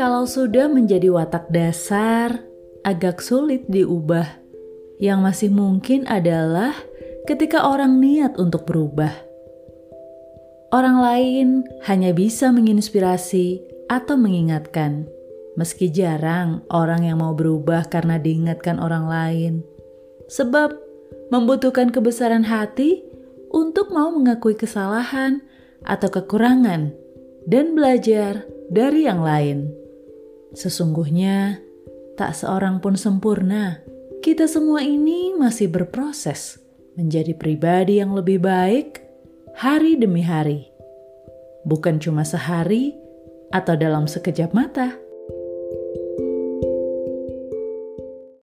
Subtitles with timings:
[0.00, 2.44] Kalau sudah menjadi watak dasar,
[2.84, 4.40] agak sulit diubah.
[5.00, 6.76] Yang masih mungkin adalah
[7.24, 9.12] ketika orang niat untuk berubah.
[10.72, 15.08] Orang lain hanya bisa menginspirasi atau mengingatkan,
[15.56, 19.52] meski jarang orang yang mau berubah karena diingatkan orang lain,
[20.28, 20.76] sebab
[21.32, 23.02] membutuhkan kebesaran hati
[23.50, 25.42] untuk mau mengakui kesalahan
[25.84, 26.92] atau kekurangan
[27.48, 29.72] dan belajar dari yang lain.
[30.52, 31.58] Sesungguhnya,
[32.18, 33.80] tak seorang pun sempurna.
[34.20, 36.60] Kita semua ini masih berproses
[36.98, 39.00] menjadi pribadi yang lebih baik
[39.56, 40.68] hari demi hari,
[41.64, 42.92] bukan cuma sehari
[43.50, 44.94] atau dalam sekejap mata.